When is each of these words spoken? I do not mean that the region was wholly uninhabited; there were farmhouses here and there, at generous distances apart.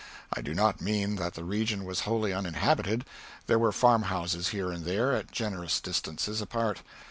I 0.33 0.41
do 0.41 0.55
not 0.55 0.81
mean 0.81 1.17
that 1.17 1.35
the 1.35 1.43
region 1.43 1.85
was 1.85 1.99
wholly 2.09 2.33
uninhabited; 2.33 3.05
there 3.45 3.59
were 3.59 3.71
farmhouses 3.71 4.47
here 4.47 4.71
and 4.71 4.83
there, 4.83 5.11
at 5.13 5.29
generous 5.31 5.79
distances 5.79 6.41
apart. 6.41 6.81